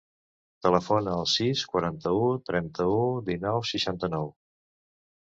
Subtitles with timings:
[0.67, 2.99] Telefona al sis, quaranta-u, trenta-u,
[3.31, 4.31] dinou, seixanta-nou.